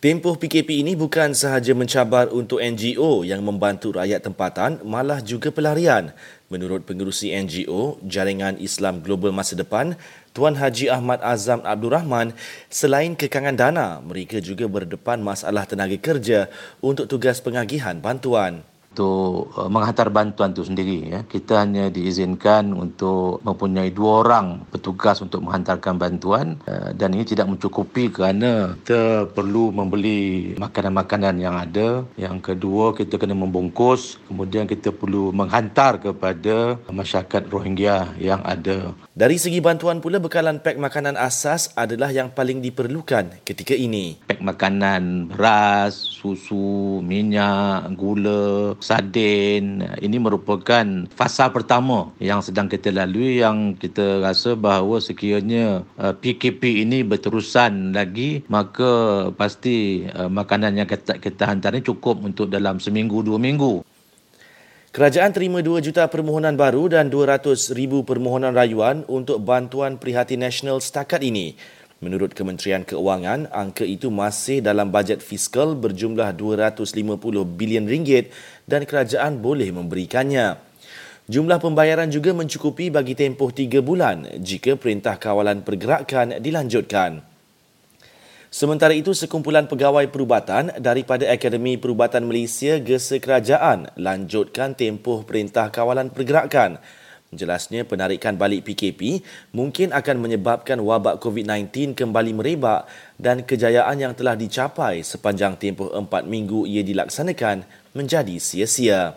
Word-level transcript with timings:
Tempoh 0.00 0.32
PKP 0.32 0.80
ini 0.80 0.96
bukan 0.96 1.36
sahaja 1.36 1.76
mencabar 1.76 2.32
untuk 2.32 2.56
NGO 2.56 3.20
yang 3.20 3.44
membantu 3.44 3.92
rakyat 3.92 4.24
tempatan, 4.24 4.80
malah 4.80 5.20
juga 5.20 5.52
pelarian. 5.52 6.16
Menurut 6.48 6.88
pengerusi 6.88 7.36
NGO, 7.36 8.00
Jaringan 8.08 8.56
Islam 8.64 9.04
Global 9.04 9.28
Masa 9.28 9.60
Depan, 9.60 9.92
Tuan 10.32 10.56
Haji 10.56 10.88
Ahmad 10.88 11.20
Azam 11.20 11.60
Abdul 11.68 11.92
Rahman, 11.92 12.32
selain 12.72 13.12
kekangan 13.12 13.52
dana, 13.52 14.00
mereka 14.00 14.40
juga 14.40 14.64
berdepan 14.72 15.20
masalah 15.20 15.68
tenaga 15.68 16.00
kerja 16.00 16.48
untuk 16.80 17.04
tugas 17.04 17.36
pengagihan 17.44 18.00
bantuan 18.00 18.64
untuk 18.90 19.54
uh, 19.54 19.70
menghantar 19.70 20.10
bantuan 20.10 20.50
itu 20.50 20.66
sendiri 20.66 20.98
ya. 21.06 21.20
Kita 21.22 21.62
hanya 21.62 21.88
diizinkan 21.88 22.74
untuk 22.74 23.38
mempunyai 23.46 23.94
dua 23.94 24.26
orang 24.26 24.66
petugas 24.68 25.22
untuk 25.22 25.46
menghantarkan 25.46 25.94
bantuan 25.94 26.58
uh, 26.66 26.90
dan 26.90 27.14
ini 27.14 27.22
tidak 27.22 27.46
mencukupi 27.46 28.10
kerana 28.10 28.74
kita 28.82 29.30
perlu 29.30 29.70
membeli 29.70 30.52
makanan-makanan 30.58 31.38
yang 31.38 31.54
ada. 31.54 32.02
Yang 32.18 32.52
kedua 32.52 32.92
kita 32.98 33.14
kena 33.16 33.38
membungkus. 33.38 34.18
Kemudian 34.26 34.66
kita 34.66 34.90
perlu 34.90 35.30
menghantar 35.30 36.02
kepada 36.02 36.76
masyarakat 36.90 37.46
Rohingya 37.46 38.18
yang 38.18 38.42
ada. 38.42 38.90
Dari 39.14 39.38
segi 39.38 39.62
bantuan 39.62 40.02
pula 40.02 40.18
bekalan 40.18 40.58
pek 40.58 40.80
makanan 40.80 41.14
asas 41.14 41.70
adalah 41.78 42.10
yang 42.10 42.34
paling 42.34 42.58
diperlukan 42.58 43.44
ketika 43.46 43.76
ini. 43.76 44.18
Pek 44.26 44.42
makanan 44.42 45.30
beras 45.30 45.94
susu 45.94 46.98
minyak 47.04 47.86
gula 47.94 48.79
Sardin. 48.82 49.84
Ini 50.00 50.16
merupakan 50.18 50.84
fasa 51.14 51.48
pertama 51.52 52.10
yang 52.18 52.42
sedang 52.44 52.66
kita 52.66 52.90
lalui 52.90 53.40
yang 53.40 53.76
kita 53.76 54.24
rasa 54.24 54.56
bahawa 54.58 54.98
sekiranya 54.98 55.86
PKP 55.96 56.62
uh, 56.64 56.82
ini 56.84 56.98
berterusan 57.04 57.92
lagi 57.94 58.42
maka 58.48 59.28
pasti 59.36 60.04
uh, 60.08 60.28
makanan 60.28 60.80
yang 60.80 60.88
kita, 60.88 61.20
kita 61.20 61.46
hantar 61.46 61.76
ini 61.76 61.84
cukup 61.86 62.20
untuk 62.24 62.50
dalam 62.50 62.82
seminggu 62.82 63.22
dua 63.22 63.38
minggu. 63.38 63.86
Kerajaan 64.90 65.30
terima 65.30 65.62
2 65.62 65.86
juta 65.86 66.10
permohonan 66.10 66.58
baru 66.58 66.90
dan 66.90 67.14
200 67.14 67.78
ribu 67.78 68.02
permohonan 68.02 68.50
rayuan 68.50 69.06
untuk 69.06 69.38
bantuan 69.38 70.02
prihatin 70.02 70.42
nasional 70.42 70.82
setakat 70.82 71.22
ini. 71.22 71.54
Menurut 72.00 72.32
Kementerian 72.32 72.80
Keuangan, 72.80 73.52
angka 73.52 73.84
itu 73.84 74.08
masih 74.08 74.64
dalam 74.64 74.88
bajet 74.88 75.20
fiskal 75.20 75.76
berjumlah 75.76 76.32
250 76.32 76.96
bilion 77.44 77.84
ringgit 77.84 78.32
dan 78.64 78.88
kerajaan 78.88 79.36
boleh 79.36 79.68
memberikannya. 79.68 80.56
Jumlah 81.28 81.60
pembayaran 81.60 82.08
juga 82.08 82.32
mencukupi 82.32 82.88
bagi 82.88 83.12
tempoh 83.12 83.52
3 83.52 83.84
bulan 83.84 84.24
jika 84.40 84.80
Perintah 84.80 85.20
Kawalan 85.20 85.60
Pergerakan 85.60 86.40
dilanjutkan. 86.40 87.20
Sementara 88.48 88.96
itu, 88.96 89.12
sekumpulan 89.12 89.68
pegawai 89.68 90.08
perubatan 90.08 90.72
daripada 90.80 91.28
Akademi 91.28 91.76
Perubatan 91.76 92.24
Malaysia 92.24 92.80
Gesa 92.80 93.20
Kerajaan 93.20 93.92
lanjutkan 94.00 94.72
tempoh 94.72 95.20
Perintah 95.28 95.68
Kawalan 95.68 96.08
Pergerakan 96.08 96.80
Jelasnya 97.30 97.86
penarikan 97.86 98.34
balik 98.34 98.66
PKP 98.66 99.22
mungkin 99.54 99.94
akan 99.94 100.18
menyebabkan 100.18 100.82
wabak 100.82 101.22
COVID-19 101.22 101.94
kembali 101.94 102.34
merebak 102.34 102.90
dan 103.22 103.46
kejayaan 103.46 104.02
yang 104.02 104.18
telah 104.18 104.34
dicapai 104.34 105.06
sepanjang 105.06 105.54
tempoh 105.54 105.94
empat 105.94 106.26
minggu 106.26 106.66
ia 106.66 106.82
dilaksanakan 106.82 107.62
menjadi 107.94 108.34
sia-sia. 108.42 109.14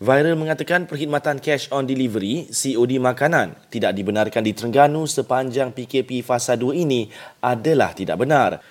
Viral 0.00 0.32
mengatakan 0.32 0.88
perkhidmatan 0.88 1.44
cash 1.44 1.68
on 1.76 1.84
delivery 1.84 2.48
COD 2.48 2.96
makanan 2.96 3.52
tidak 3.68 3.92
dibenarkan 3.92 4.40
di 4.40 4.56
Terengganu 4.56 5.04
sepanjang 5.04 5.76
PKP 5.76 6.24
fasa 6.24 6.56
2 6.56 6.72
ini 6.88 7.12
adalah 7.44 7.92
tidak 7.92 8.16
benar. 8.16 8.64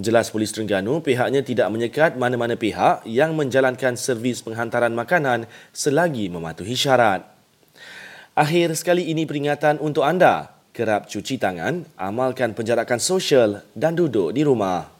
Jelas 0.00 0.32
polis 0.32 0.56
Terengganu 0.56 1.04
pihaknya 1.04 1.44
tidak 1.44 1.68
menyekat 1.68 2.16
mana-mana 2.16 2.56
pihak 2.56 3.04
yang 3.04 3.36
menjalankan 3.36 3.92
servis 4.00 4.40
penghantaran 4.40 4.96
makanan 4.96 5.44
selagi 5.76 6.32
mematuhi 6.32 6.72
syarat. 6.72 7.33
Akhir 8.34 8.74
sekali 8.74 9.14
ini 9.14 9.30
peringatan 9.30 9.78
untuk 9.78 10.02
anda. 10.02 10.58
Kerap 10.74 11.06
cuci 11.06 11.38
tangan, 11.38 11.86
amalkan 11.94 12.50
penjarakan 12.50 12.98
sosial 12.98 13.62
dan 13.78 13.94
duduk 13.94 14.34
di 14.34 14.42
rumah. 14.42 14.94